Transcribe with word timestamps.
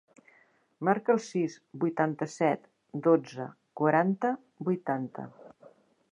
Marca 0.87 1.11
el 1.15 1.19
sis, 1.25 1.57
vuitanta-set, 1.83 2.65
dotze, 3.07 3.45
quaranta, 3.81 4.31
vuitanta. 4.71 5.27